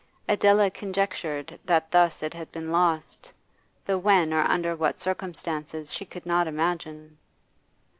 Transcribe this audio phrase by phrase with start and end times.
[0.27, 3.31] Adela conjectured that thus it had been lost,
[3.85, 7.19] though when or under what circumstances she could not imagine.